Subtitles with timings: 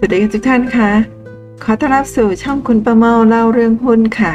[0.00, 0.90] สวัสดีทุกท่านคะ
[1.64, 4.34] ขอต้อนรับสู่ช่องคุณประเมาเล่าเรื่องหุ้นค่ะ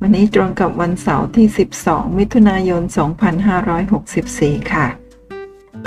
[0.00, 1.46] วันนี้ตรงกับวันเสาร์ที่
[1.82, 2.82] 12 มิถุนายน
[3.96, 4.86] 2564 ค่ะ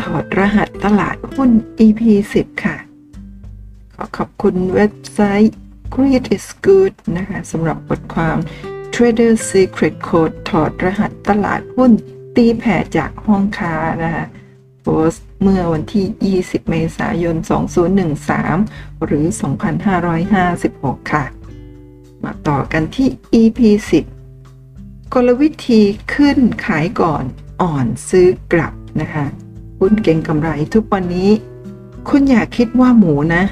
[0.01, 1.49] ถอดรหัสตลาดหุ้น
[1.85, 2.01] EP
[2.33, 2.75] 10 ค่ะ
[3.95, 5.55] ขอขอบคุณเว็บไซต์
[5.93, 8.37] Greed is Good นะคะสำหรับบทความ
[8.93, 11.91] Trader Secret Code ถอดรหัสตลาดหุ้น
[12.35, 13.73] ตีแผ่จากห้องค้า
[14.03, 14.25] นะคะ
[14.87, 17.35] โพสต์เมื่อวันที่ 20 เมษายน
[18.19, 19.25] 2013 หรือ
[20.59, 21.23] 2556 ค่ะ
[22.23, 23.07] มาต่อกันที่
[23.41, 23.59] EP
[24.37, 25.81] 10 กลวิธี
[26.13, 27.23] ขึ้นขายก่อน
[27.61, 29.25] อ่อนซื้อกลับนะคะ
[29.79, 31.31] หุ้นเก่งกำไรทุกวันนี้
[32.09, 33.43] คุณอย่าคิดว่าหมูนะ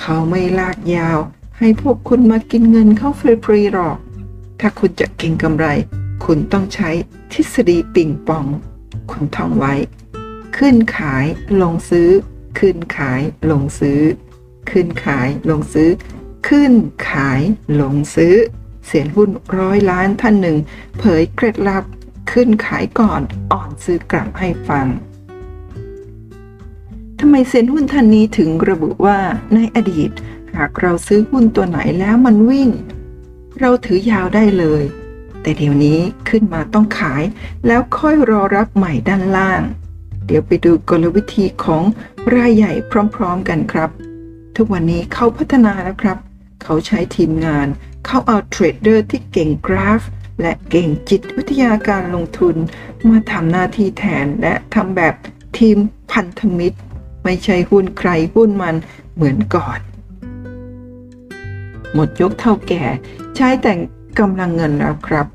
[0.00, 1.18] เขาไม่ลากยาว
[1.58, 3.96] ให้พวกคุณมากินเงินเข้าฟรีๆหรอก
[4.60, 5.66] ถ้าคุณจะเก่งกำไร
[6.24, 6.90] คุณต้องใช้
[7.32, 8.46] ทฤษฎีปิงปอง
[9.10, 9.74] คุณท่องไว้
[10.58, 11.26] ขึ้นขาย
[11.62, 12.10] ลงซื้อ
[12.58, 14.00] ขึ้นขายลงซื้อ
[14.70, 15.90] ขึ้นขายลงซื้อ
[16.48, 16.72] ขึ้น
[17.08, 17.40] ขาย
[17.80, 18.34] ลงซื้อ
[18.86, 20.58] เสียนหุ้นร้อยล้านท่านหนึ่ง
[20.98, 21.84] เผยเคล็ดลับ
[22.32, 23.20] ขึ้นขายก่อน
[23.52, 24.86] อ่อนซื้อกลับให้ฟัง
[27.18, 29.18] ทำไมเซียนหุ้นท่านนี้ถึงระบุว่า
[29.54, 30.10] ในอดีต
[30.56, 32.70] หากเราซื้อหุ้นตัวไหนแล้วมันวิ่ง
[33.60, 34.82] เราถือยาวได้เลย
[35.42, 37.22] แต่เดี๋ยวนี้ขึ้นมาต้องขาย
[37.66, 39.62] แล้วค่อยรอรับใหม่ด้านล่าง
[40.26, 41.82] เดี๋ยวไปดูกลวิธีของ
[42.34, 42.72] รายใหญ่
[43.14, 43.90] พร้อมๆกันครับ
[44.56, 46.18] ทุกวันนี้เขาพัฒนาแล้วครับ
[46.62, 47.66] เขาใช้ทีมงาน
[48.06, 50.02] เขาเอาเทรดเดอร์ที่เก่งกราฟ
[50.40, 52.56] และเก่งจิตวิทยาการลงทุน
[53.08, 55.14] มาทำหน้าที่แทนและทำแบบ
[55.58, 55.76] ทีม
[56.12, 56.78] พันธมิตร
[57.24, 58.76] ไม่ใช่หุ้นใครหุ้นมัน
[59.14, 59.78] เหมือนก่อน
[61.94, 62.84] หมดยกเท่าแก่
[63.36, 63.72] ใช้แต่
[64.18, 65.26] กำลังเงินแล้วครับ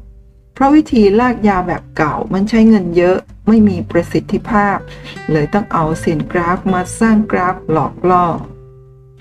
[0.57, 4.77] เพราะวิธีลากยาแบบเก่ามันใช้เงินเยอะไม่มีประสิทธิภาพ
[5.31, 8.25] เลยต้องเอาเส้นกราฟมาสร้างกราฟหลอกล่อ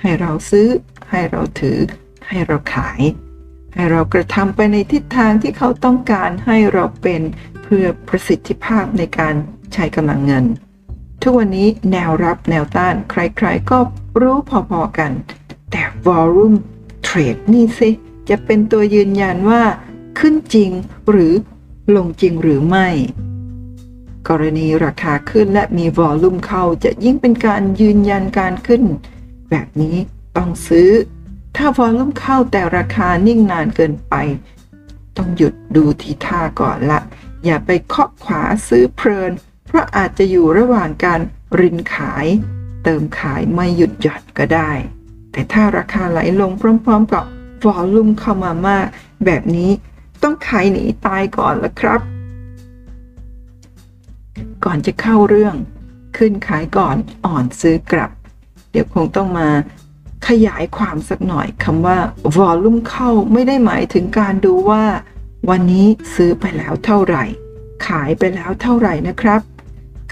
[0.01, 0.69] ให้เราซื้อ
[1.11, 1.79] ให้เราถือ
[2.29, 3.01] ให้เราขาย
[3.75, 7.23] ให้เรากระทำไปในทิศทางที่เขาต้องการให้เราเป็น
[7.63, 9.35] เพื่อประสิทธิภาพในการ
[9.73, 10.45] ใช้กำลังเงิน
[11.23, 13.79] ทุกวันนี้แนวรับแนวต้านใครๆก็
[14.21, 14.37] รู้
[14.71, 15.13] พอๆกัน
[15.71, 16.57] แต่ volume
[17.07, 17.91] trade นี่สิ
[18.29, 19.63] จะเป็นตัวยืนยันว่า
[20.19, 20.71] ขึ้นจริง
[21.11, 21.33] หรือ
[21.97, 22.89] ลงจริงหรือไม่
[24.29, 28.83] กรณีราคาขึ้นและมีวอลลุ่มเข้าจะยิ่งเป็นการยืนยันการขึ้น
[29.51, 29.97] แบบนี้
[30.37, 30.91] ต้องซื้อ
[31.57, 34.15] ถ้าวอลลุ่มเข้าแต่ราคานิ่งนานเกินไป
[35.17, 37.01] ต้องหยุดดูทีท่าก่อนละ
[37.45, 39.33] อย่าไปเคาะขวาซื้อเพลิน
[39.67, 41.21] เพราะอาจจะอยู่ระหว่างการ
[41.61, 42.27] รินขาย
[42.85, 44.71] เติมขายไม่หยุดหย่อนก็ได้
[45.33, 47.25] แต่ถ้าราคาไหลลงพร้อมๆกับ
[47.65, 48.87] วอลลุ่มเข้ามามาก
[49.25, 49.71] แบบนี้
[50.23, 52.01] ต้องขายหนีตายก่อนละครับ
[54.65, 55.55] ก่อนจะเข้าเรื่อง
[56.17, 58.11] ขึ้นขายก่อนอ่อนซื้อกลับ
[58.71, 59.49] เดี๋ยวคงต้องมา
[60.29, 61.99] ขยายความสักหน่อยคำว่า
[62.37, 64.85] วอลลุ่มเข้าไม่ได้หมายถึงการดูว่า
[65.49, 67.25] วันนี้ซื้อไปแล้วเท่าไหร่
[67.87, 69.41] ขายไปแล้วเท่าไหร่นะครับ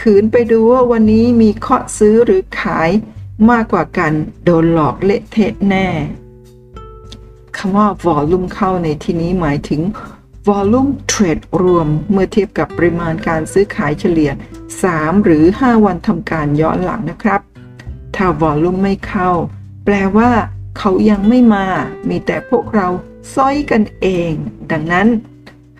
[0.01, 2.91] ขืนไปดูว่าวันนี้มีเคาะซื้อหรือขาย
[3.51, 4.13] มากกว่ากัน
[4.45, 5.89] โดนหลอกเละเทะแน่
[7.57, 9.81] คำว่า volume เข้าในที่นี้หมายถึง
[10.49, 14.31] volume trade รวมเมื่อเทียบกับปริมาณการซื้อขายเฉลี่ย
[14.79, 17.41] 3 หรือ 5 วันทำการย้อนหลังนะครับ
[18.17, 19.31] ถ้า volume ไม่เข้า
[19.85, 20.31] แปลว่า
[20.79, 21.67] เขายังไม่มา
[22.09, 22.89] มีแต่พวกเรา
[23.35, 24.33] ซ้อยกันเอง
[24.73, 25.09] ดังนั้น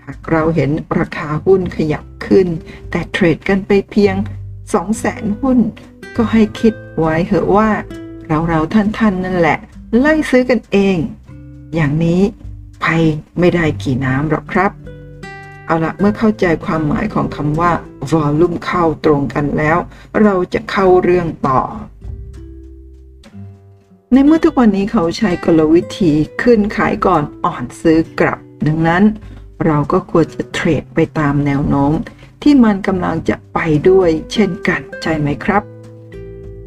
[0.03, 2.47] หากเราเห็นราคาหุ้นขยับขึ้น
[2.91, 4.15] แต่เทรดกันไปเพียง
[4.79, 5.59] 200,000 หุ้น
[6.17, 7.71] ก็ให้คิดไว้เหอะว่า
[8.27, 9.59] เราเราท่านๆนนั่นแหละ
[9.99, 10.97] ไล่ซื้อกันเอง
[11.75, 12.21] อย่างนี้
[12.83, 13.03] ภัย
[13.39, 14.73] ไม่ได้กี่น้ำหรอกครับ
[15.67, 17.73] เอาละเมื่อเข้าใจความหมายของคำว่า
[18.13, 19.79] volume เข้าตรงกันแล้ว
[20.23, 21.61] เราจะเข้าเรื่องต่อ
[24.13, 29.03] ในเมื่อทุกวันนี้เขาใช้กลวิธีขึ้นขายก่อนอ่อนซื้อกลับ ดังนั้น
[29.67, 31.93] เราก็ควรจะเทรดไปตามแนวโน้ม
[32.43, 33.59] ที่มันกำลังจะไป
[33.89, 35.74] ด้วยเช่นกันใช่ไหมครับ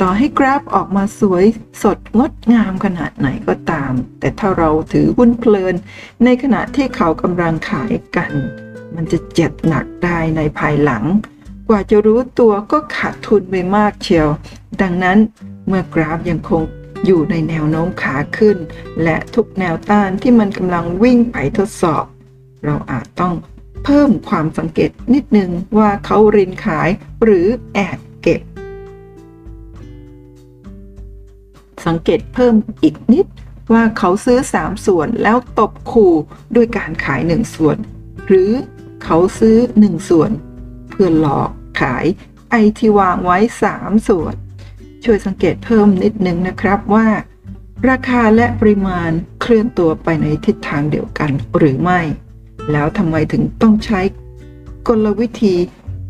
[0.01, 1.45] ต่อให้กราฟออกมาสวย
[1.83, 5.75] สดงดงามขนาดไหนก็ตาม แต่ถ้าเราถือหุ้นเพลิน
[6.23, 8.31] ในขณะที่เขากำลังขายกัน
[8.95, 11.03] มันจะเจ็บหนักได้ในภายหลัง
[11.67, 14.27] กว่าจะรู้ตัวก็ขาดทุนไปมากเชียว
[14.81, 15.17] ดังนั้น
[15.67, 16.61] เมื่อกราฟยังคง
[17.05, 18.57] อยู่ในแนวโน้มขาขึ้น
[19.03, 22.03] และทุกแนวต้านที่มันกำลังวิ่งไปทดสอบ
[22.65, 23.35] เราอาจต้อง
[23.83, 26.89] เพิ่มความสังเกตนิดนึงว่าเขารินขาย
[27.23, 27.97] หรือแอบ
[31.87, 32.53] สังเกตเพิ่ม
[32.83, 33.25] อีกนิด
[33.73, 36.13] ว่าเขาซื้อ 3 ส่วนแล้วตบขู่
[36.55, 37.77] ด้วยการขาย 1 ส่วน
[38.27, 38.51] หรือ
[39.03, 40.31] เขาซื้อ 1 ส่วน
[40.89, 41.49] เพื่อหลอก
[41.81, 42.05] ขาย
[42.51, 43.37] ไอที่วางไว้
[43.71, 44.33] 3 ส่วน
[45.03, 47.07] ช่วยสังเกตเพิ่มนิดนึงนะครับว่า
[47.89, 49.11] ราคาและปริมาณ
[49.41, 52.01] เคลื่อนตัวไปในทิศทางเดียวกันหรือไม่
[52.71, 54.01] แล้วทำไมถึงต้องใช้
[54.87, 55.55] กลวิธี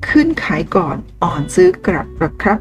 [0.09, 2.59] ขึ้นขายก่อนอ่อนซื้อกลับหรอครับ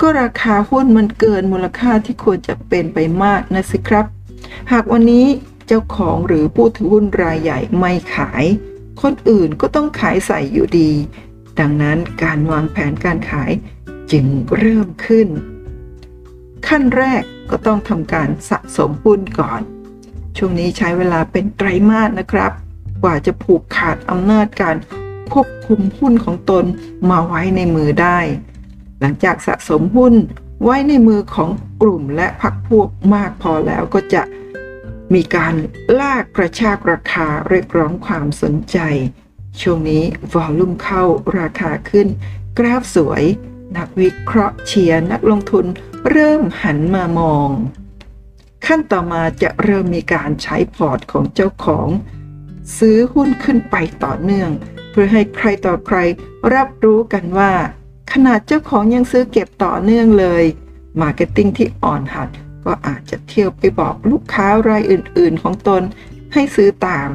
[0.00, 4.06] ก็ราคาหุ้นมันเกินมูลค่าที่ควรจะเป็นไปมากนะสิครับ
[4.72, 5.26] หากวันนี้
[5.66, 8.44] เจ้าของหรือผู้ถือหุ้นรายใหญ่ไม่ขาย
[9.02, 10.90] คนอื่นก็ต้องขายใส่อยู่ดี
[11.58, 13.50] ดังนั้นการวางแผนการขาย
[14.12, 14.26] จึง
[14.58, 15.28] เริ่มขึ้น
[16.66, 19.60] ขั้นแรกก็ต้องทำการสะสมหุ้นก่อน
[20.36, 22.52] ช่วงนี้ใช้เวลาเป็นไตรมาสนะครับ
[23.02, 24.76] กว่าจะผูกขาดอำนาจการ
[25.32, 26.64] ควบคุมหุ้นของตน
[27.10, 28.18] มาไว้ในมือได้
[29.00, 30.14] หลังจากสะสมหุ้น
[30.62, 31.50] ไว้ในมือของ
[31.82, 34.22] กลุ่มและพักพวกมากพอแล้วก็จะ
[35.14, 35.54] มีการ
[36.00, 38.78] ลากกระชากราคาเรียกร้องความสนใจ
[39.60, 41.02] ช่วงนี้วอลลุ่มเข้า
[41.38, 42.08] ราคาขึ้น
[42.58, 43.24] กราฟสวย
[43.76, 45.66] นักวิเคราะห์เชียร์นักลงทุน
[46.10, 47.50] เริ่มหันมามอง
[48.66, 51.88] ขั้นต่อมาจะเริ่มมีการใช้พอร์ตของเจ้าของ
[52.78, 54.50] ซื้อหุ้นขึ้นไปต่อเนื่อง
[54.90, 55.98] เพื่อให้ใครต่อใคร
[56.54, 57.52] รับรู้กันว่า
[58.26, 60.44] ขนาดเจ้าของยังซื้อเก็บต่อเนื่องเลย
[61.00, 62.28] marketing ที่อ่อนหัด
[62.64, 65.82] ก็อาจจะเที่ยวไปบอกลูกค้ารายอื่นๆ ของตน
[66.32, 67.08] ให้ซื้อตาม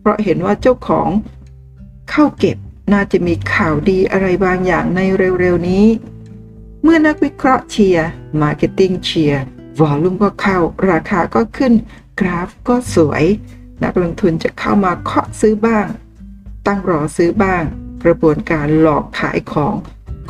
[0.00, 1.08] เพราะเห็นว่าเจ้าของ
[2.10, 2.56] เข้าเก็บ
[2.92, 5.86] น่าจะมีข่าวดีอะไรบางอย่างในเร็วๆนี้
[6.82, 8.08] เมื่อนักวิเคราะห์เชียร์
[8.42, 9.42] marketing เชียร์
[9.80, 10.58] volume ก็เข้า
[10.90, 11.72] ราคาก็ขึ้น
[12.20, 13.24] กราฟก็สวย
[13.84, 15.86] นักลงทุนจะเข้ามาเคาะซื้อบ้าง
[16.66, 17.62] ตั้งรอซื้อบ้าง
[18.04, 19.74] กระบวนการหลอกขายของ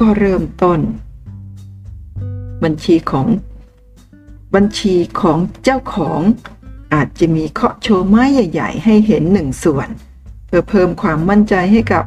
[0.01, 0.81] ก็เริ่มต้น
[2.65, 3.27] บัญชีของ
[4.55, 6.21] บัญชีของเจ้าของ
[6.95, 9.89] อาจจะมีเคาะโชว์ไม้ใหญ่ ๆ ให้เห็นหนึ่งส่วน
[10.47, 12.05] เพื่อเพิ่มความมั่นใจให้กับ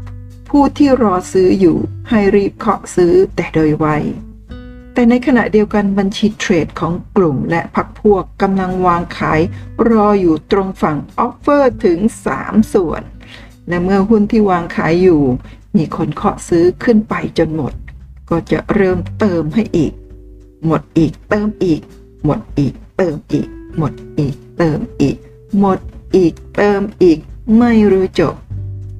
[0.50, 1.78] ผู้ที่รอซื้ออยู่
[2.10, 3.86] ให้รีบเคาะซื้อแต่โดยไว
[4.94, 9.42] แต่ในขณะเดียวกันบัญชี trade ของกลุ่มและพรรคพวกกำลังวางขาย
[9.90, 12.00] รออยู่ตรงฝั่ง offer ถึง
[12.36, 13.02] 3 ส่วน
[13.68, 15.24] และเมื่อหุ้นที่วางขายอยู่
[15.75, 17.74] มีคนเคาะซื้อขึ้นไปจนหมด
[18.30, 19.94] ก็จะเริ่มเติมให้อีก
[20.66, 21.81] หมดอีกเติมอีก
[22.25, 25.18] หมดอีกเติมอีก หมดอีกเติมอีก
[25.60, 25.80] หมด
[26.16, 27.19] อีกเติมอีก
[27.60, 28.36] ไม่รู้จบ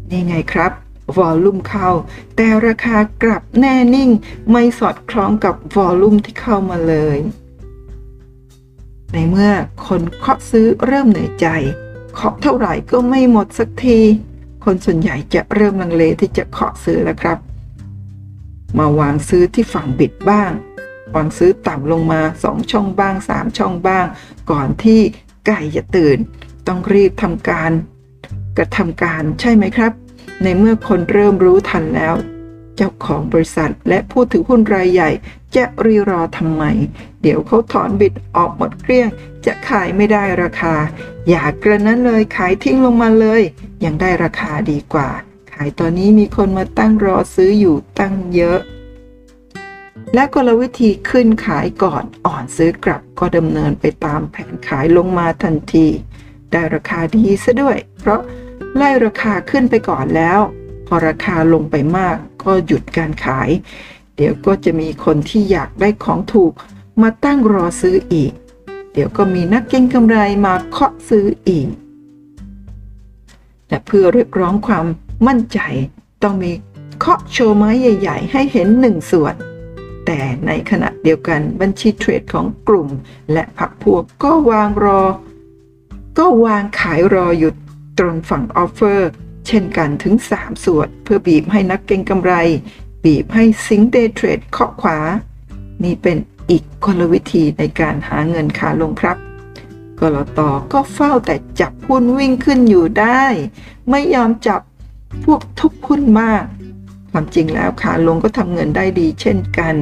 [0.10, 0.72] นี่ไงครับ
[1.18, 1.90] วอลลุ่มเข้า
[2.36, 4.10] แต่ราคากลับแน่นิ่ง
[4.52, 7.18] ไม่สอดคล้องกับวอลลุ่มที่เข้ามาเลย
[9.14, 9.52] ในเมื่อ
[9.88, 11.48] คนเคาะซื้อเริ่มเหนื่อยใจ
[12.14, 14.00] เคาะเท่าไหร่ก็ไม่หมดสักที
[14.64, 17.38] คนส่วนใหญ่จะเริ่มลังเลที่จะเคาะซื้อแล้วครับ
[18.78, 20.52] มาวางซื้อที่ฝั่งบิดบ้าง
[21.16, 24.06] วางซื้อต่ำลงมา 2 ช่องบ้าง 3 ช่องบ้าง
[24.52, 25.00] ก่อนที่
[25.48, 26.18] ไก่จะตื่น
[26.68, 27.72] ต้องรีบทำการ
[28.58, 29.92] กระทำการใช่ไหมครับ
[30.44, 32.16] ในเมื่อคนเริ่มรู้ทันแล้ว
[32.76, 35.10] เจ้าของบริษัทและผู้ถือหุ้นรายใหญ่
[35.56, 36.64] จะรีรอทำไม
[37.22, 39.10] เดี๋ยวเขาถอนบิดออกหมดเกลี้ยง
[39.46, 40.76] จะขายไม่ได้ราคา
[41.30, 43.42] อย่ากระนั้นเลยขายทิ้งลงมาเลย
[43.84, 45.10] ยังได้ราคาดีกว่า
[45.52, 48.60] ขายตอนนี้มีคนมาตั้งรอซื้ออยู่ตั้งเยอะ
[50.14, 55.88] และกลวิธีขึ้นขายก่อนอ่อนซื้อกลับก็ดำเนินไปตามแผนขายลงมาทันที
[56.52, 58.22] ได้ราคาดีซะด้วย เพราะ
[58.76, 60.40] ไล่ราคาขึ้นไปก่อนแล้ว
[60.88, 63.50] พอราคาลงไปมากก็หยุดการขาย
[64.22, 66.54] เดี๋ยวก็จะมีคนที่อยากได้ของถูก
[67.02, 68.32] มาตั้งรอซื้ออีก
[68.94, 71.68] เดี๋ยวก็มีนักเก็งกำไรมาเคาะซื้ออีก
[73.70, 74.86] และเพื่อเรียกร้องความ
[75.28, 75.60] มั่นใจ
[76.24, 76.52] ต้องมี
[77.00, 79.36] เคาะโชว์ไม้ใหญ่ ๆ ให้เห็นหนึ่งส่วน
[80.06, 82.90] แต่ในขณะเดียวกันบัญชีเทรดของกลุ่ม
[83.34, 85.02] และพรรคพวกก็วางรอ
[86.18, 87.52] ก็วางขายรออยู่
[88.00, 89.10] ตรงฝั่ง offer
[89.48, 92.34] เช่นกันถึง 3 ส่วน เพื่อบีบให้นักเก็งกำไร
[93.04, 94.98] บีบให้ซิ่ง day trade เคาะขวา
[95.84, 96.18] นี่เป็น
[96.50, 99.18] อีกกลวิธีในการหาเงินขาลงครับ
[100.00, 100.40] กลต.
[100.72, 103.24] ก็เฝ้าแต่จับหุ้นวิ่งขึ้นอยู่ได้
[103.90, 104.62] ไม่ยอมจับ
[105.26, 106.44] พวกทุบหุ้นมั่ง
[107.12, 109.76] ความจริงแล้วขาลงก็ทำเงินได้ดีเช่นกัน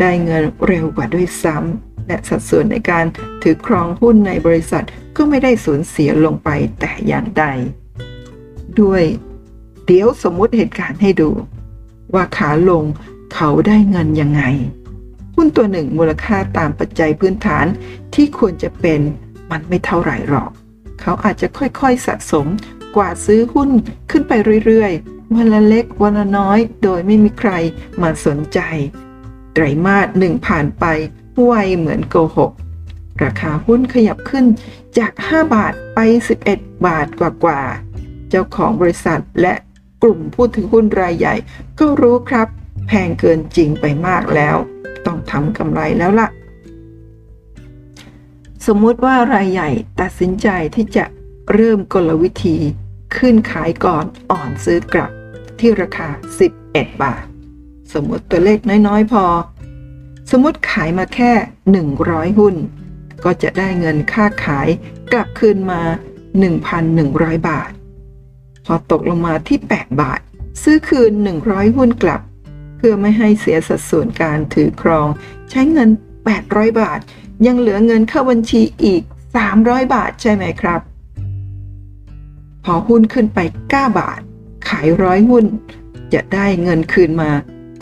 [0.00, 3.04] ได้เงินเร็วกว่าด้วยซ้ำและสัดส่วนในการ
[3.42, 4.84] ถือครองหุ้นในบริษัท
[5.16, 6.48] ก็ไม่ได้สูญเสียลงไป
[6.80, 7.44] แต่อย่างใด
[8.80, 9.02] ด้วย
[9.86, 11.30] เดี๋ยวสมมุติเหตุการณ์ให้ดู
[12.14, 12.84] ว่าขาลง
[13.34, 14.42] เขาได้เงินยังไง
[15.36, 17.66] หุ้นตัวหนึ่งมูลค่าตามปัจจัยพื้นฐาน
[18.14, 19.00] ที่ควรจะเป็น
[19.50, 20.50] มันไม่เท่าไหร่หรอก
[21.00, 22.46] เขาอาจจะค่อยๆสะสม
[22.96, 23.70] กว่าซื้อหุ้น
[24.10, 24.32] ขึ้นไป
[24.66, 27.50] เรื่อยๆ วันละเล็กวันละน้อย โดยไม่มีใคร
[28.02, 28.60] มาสนใจ
[29.54, 30.84] ไตรมาสหนึ่งผ่านไป
[31.42, 32.52] ไวเหมือนโกหก
[33.22, 34.44] ราคาหุ้นขยับขึ้น
[34.98, 35.98] จาก 5 บาทไป
[36.44, 39.54] 11 บาทกว่าๆ เจ้าของบริษัทและ
[40.02, 41.34] กลุ่มผู้ถือหุ้นรายใหญ่
[41.78, 42.48] ก็รู้ครับ
[42.86, 44.56] แพงเกินจริงไปมากแล้ว
[45.06, 46.28] ต้องทำกำไรแล้วล่ะ
[48.66, 51.04] สมมติว่ารายใหญ่ตัดสินใจที่จะ
[51.52, 52.56] เริ่มกลวิธี
[53.16, 55.10] ขึ้นขายก่อนอ่อนซื้อกลับ
[55.58, 56.08] ที่ราคา
[56.54, 57.24] 11 บาท
[57.92, 59.24] สมมติตัวเลขน้อยๆ พอ
[60.30, 61.32] สมมติขายมาแค่
[61.86, 62.54] 100 หุ้น
[63.24, 64.68] ก็จะได้เงินค่าขาย
[65.12, 65.80] กลับคืนมา
[66.64, 67.70] 1,100 บาท
[68.66, 70.20] พอตกลงมาที่ 8 บาท
[70.62, 71.12] ซื้อคืน
[71.44, 72.20] 100 หุ้นกลับ
[72.76, 75.08] เพื่อไม่ให้เสียสัดส่วนการถือครอง
[75.50, 75.88] ใช้เงิน
[76.34, 77.00] 800 บาท
[77.46, 79.02] ยังเหลือเงินเข้าบัญชีอีก
[79.46, 80.80] 300 บาทใช่ไหมครับ
[82.64, 83.38] พอหุ้นขึ้นไป
[83.70, 84.20] 9 บาท
[84.68, 85.44] ขายร้อยหุ้น
[86.12, 87.30] จะได้เงินคืนมา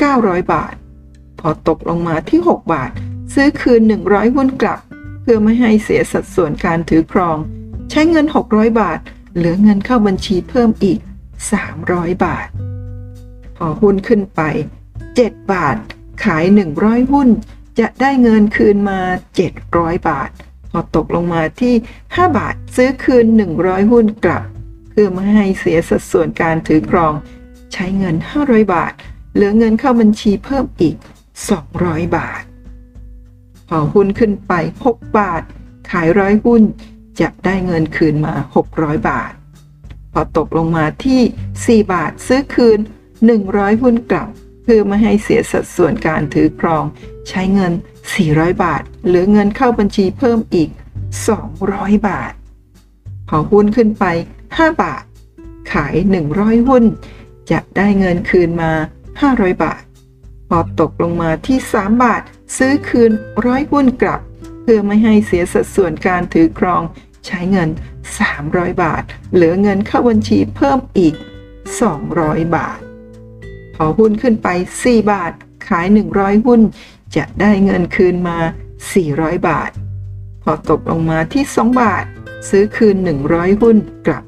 [0.01, 0.75] 900 บาท
[1.41, 2.91] พอตกลงมาที่ 6 บาท
[3.35, 4.81] ซื้อคืน 100 หุ้นกลับ
[5.23, 7.37] เพื่อไม่ให้เสียสัดส่วนการถือครอง
[7.91, 8.99] ใช้เงิน 600 บาท
[9.37, 10.99] เหลือเงินเข้าบัญชีเพิ่มอีก
[11.63, 12.49] 300 บาท
[13.57, 14.41] พอหุ้นขึ้นไป
[14.97, 15.77] 7 บาท
[16.25, 16.45] ขาย
[16.79, 17.29] 100 หุ้น
[17.79, 19.01] จะได้เงินคืนมา
[19.55, 20.31] 700 บาท
[20.71, 21.75] พอตกลงมาที่
[22.05, 23.27] 5 บาทซื้อคืน
[23.59, 24.45] 100 หุ้นกลับ
[24.91, 27.15] เพื่อไม่ให้เสียสัดส่วนการถือครอง
[27.73, 28.93] ใช้เงิน 500 บาท
[29.35, 30.97] เหลือเงินเข้าบัญชีเพิ่มอีก
[31.55, 32.43] 200 บาท
[33.69, 34.53] พอหุ้นขึ้นไป
[34.87, 35.43] 6 บาท
[35.91, 36.63] ขายร้อยหุ้น
[37.21, 38.35] จะได้เงินคืนมา
[38.71, 39.33] 600 บาท
[40.13, 42.79] พอตกลงมาที่ 4 บาทซื้อคืน
[43.31, 44.29] 100 หุ้นกลับ
[44.63, 46.85] เพื่อไม่ให้เสียสัดส่วนการถือครอง
[47.29, 47.73] ใช้เงิน
[48.17, 50.71] 400 บาทหลือเงินเข้าบัญชีเพิ่มอีก
[51.39, 52.33] 200 บาท
[53.29, 54.05] พอหุ้นขึ้นไป
[54.45, 55.03] 5 บาท
[55.73, 55.95] ขาย
[56.31, 56.85] 100 หุ้น
[57.51, 58.73] จะได้เงินคืนมา
[59.19, 59.83] 500 บาท
[60.49, 62.23] พอตกลงมาที่ 3 บาท
[62.57, 63.11] ซื้อคืน
[63.47, 64.21] ร้อยหุ้นกลับ
[64.65, 66.83] เพื่อไม่ให้เสียสัดส่วนการถือครอง
[67.27, 67.69] ใช้เงิน
[68.25, 69.03] 300 บาท
[69.35, 71.15] เหลือเงินเข้าบัญชีเพิ่มอีก
[71.85, 72.79] 200 บาท
[73.75, 74.49] พอหุ้นขึ้นไป
[74.83, 75.33] 4 บาท
[75.69, 76.61] ขาย 100 หุ้น
[77.17, 78.39] จะได้เงินคืนมา
[78.93, 79.71] 400 บาท
[80.43, 82.05] พอตกลงมาที่ 2 บาท
[82.49, 82.97] ซื้อคืน
[83.29, 84.25] 100 หุ้นกลับ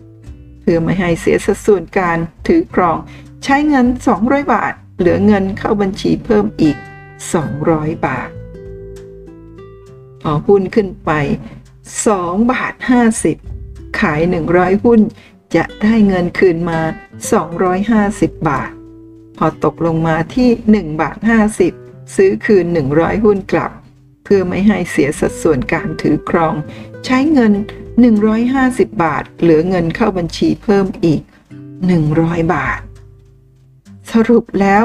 [0.61, 2.97] เพื่อไม่ให้เสียสัดส่วนการถือครอง
[3.45, 3.87] ใช้เงิน
[4.21, 6.77] 200 บาท เหลือเงินเข้าบัญชีเพิ่มอีก
[7.41, 8.29] 200 บาท
[10.47, 11.11] หุ้นขึ้นไป
[11.87, 12.75] 2 บาท
[13.37, 14.21] 50 ขาย
[14.53, 15.01] 100 หุ้น
[15.57, 16.81] จะได้เงินคืนมา
[17.85, 18.71] 250 บาท
[19.37, 21.17] พอตกลงมาที่ 1 บาท
[21.67, 23.73] 50 ซื้อคืน 100 หุ้นกลับ
[24.25, 26.55] เพื่อไม่ให้เสียสัดส่วนการถือครอง
[27.05, 27.53] ใช้เงิน
[28.27, 31.21] 150 บาท เหลือเงินเข้าบัญชีเพิ่มอีก
[31.87, 32.81] 100 บาท
[34.13, 34.85] สรุปแล้ว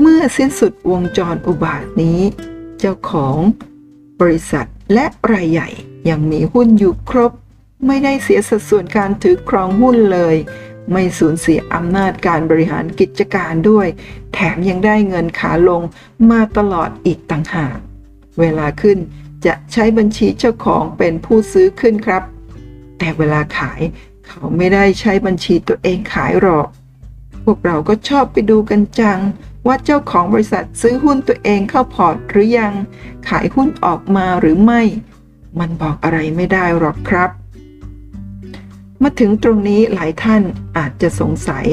[0.00, 2.20] เมื่อสิ้นสุดวงจรอุบาทนี้
[2.78, 3.36] เจ้าของ
[4.20, 5.68] บริษัท และรายใหญ่
[6.08, 7.32] ยังมีหุ้นอยู่ครบ
[7.86, 10.36] ไม่ได้เสียสัดส่วนการถือครองหุ้นเลย
[10.92, 13.86] ไม่สูญเสียอำนาจการบริหารกิจการด้วย
[14.32, 15.82] แถมยังได้เงินขาลง
[16.30, 17.78] มาตลอดอีกต่างหาก
[18.40, 18.98] เวลาขึ้น
[19.46, 22.22] จะใช้บัญชีเจ้าของเป็นผู้ซื้อขึ้นครับ
[22.98, 23.80] แต่เวลาขาย
[24.26, 26.66] เขาไม่ได้ใช้บัญชีตัวเองขายหรอก
[27.44, 29.18] พวกเราก็ชอบไปดูกันจัง
[29.66, 32.74] ว่าเจ้าของบริษัทซื้อหุ้นตัวเองเข้าพอร์ตหรือยัง
[33.28, 34.82] ขายหุ้นออกมาหรือไม่
[35.58, 37.30] มันบอกอะไรไม่ได้หรอกครับ
[39.02, 40.42] มาถึงตรงนี้หลายท่าน
[40.76, 41.66] อาจจะสงสัย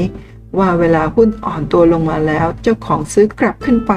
[0.57, 3.93] ว่าเวลาหุ้นอ่อนตัวลงมาแล้ว เจ้าของซื้อกลับขึ้นไป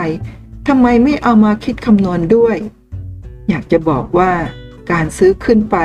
[0.69, 2.57] ทำไมไม่เอามาคิดคำนวณด้วย
[3.49, 4.33] อยากจะบอกว่า
[4.91, 5.77] การซื้อขึ้นไป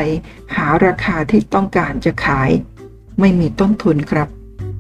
[0.56, 2.50] หาราคาที่ต้องการจะขาย
[3.20, 4.28] ไม่มีต้นทุนครับ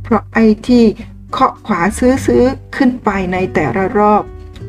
[0.03, 0.85] เพราะไอ้ที่
[1.31, 2.43] เคาะขวาซื้อซื้อ
[2.75, 4.23] ขึ้นไปในแต่ละรอบ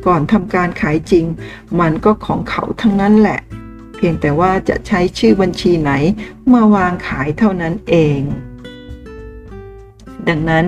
[0.05, 1.25] ก่อนทำการขายจริง
[1.79, 3.39] มันก็ของเขาทั้งนั้นแหละ
[3.95, 5.91] เพียงแต่ว่าจะใช้ชื่อบัญชีไหน
[6.53, 8.19] มาวางขายเท่านั้นเอง
[10.27, 10.65] ดังนั้น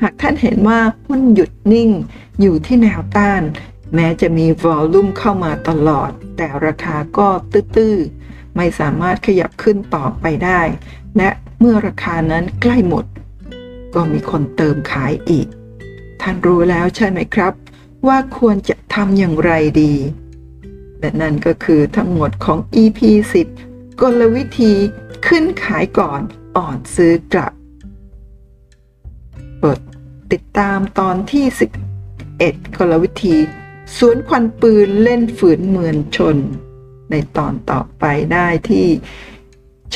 [0.00, 1.90] หากท่านเห็นว่าหุ้นหยุดนิ่ง
[2.40, 3.42] อยู่ที่แนวต้าน
[3.94, 10.60] แม้จะมีวอลลุ่มเข้ามาตลอด แต่ราคาก็ตื้อๆไม่สามารถขยับขึ้นต่อไปได้
[11.16, 13.04] และเมื่อราคานั้นใกล้หมด
[13.94, 15.46] ก็มีคนเติมขายอีก
[16.20, 17.52] ท่านรู้แล้วใช่ไหมครับ
[18.06, 19.94] ว่าควรจะทำอย่างไรดี
[21.00, 23.00] และนั่นก็คือทั้งหมดของ EP
[23.54, 24.72] 10กลวิธี
[25.26, 26.20] ขึ้นขายก่อน
[26.56, 27.52] อ่อนซื้อกลับ
[29.60, 29.78] เปิด
[30.32, 31.44] ติดตามตอนที่
[32.12, 33.36] 11กลวิธี
[33.96, 36.36] สวนควันปืนเล่นฝืนเมือนชน
[37.10, 38.86] ในตอนต่อไปได้ที่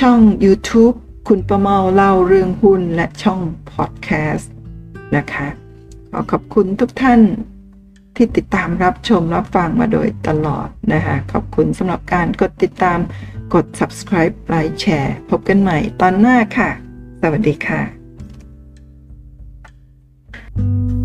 [0.00, 0.96] ช่อง YouTube
[1.28, 3.40] คุณประเมาเล่าเรื่องหุ้นและช่อง
[3.72, 4.52] พอดแคสต์
[5.16, 5.48] นะคะ
[6.12, 7.20] ขอขอบคุณทุกท่าน
[8.16, 12.98] ที่ติดตามรับชมรับฟังมาโดยตลอดนะคะขอบคุณสำหรับการกดติดตาม
[13.54, 16.70] กด subscribe ไลค์แชร์ พบกันใหม่ตอนหน้าค่ะ
[17.20, 17.82] สวัสดีค่ะ
[20.56, 20.95] thank you